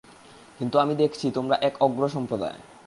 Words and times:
কিন্তু 0.59 0.75
আমি 0.79 0.93
দেখছি, 0.95 1.25
তোমরা 1.31 1.55
এক 1.61 1.73
অজ্ঞ 1.79 2.01
সম্প্রদায়। 2.07 2.59